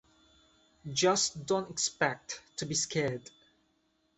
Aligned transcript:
Just 0.91 1.45
don't 1.45 1.69
expect 1.69 2.41
to 2.57 2.65
be 2.65 2.73
scared. 2.73 3.29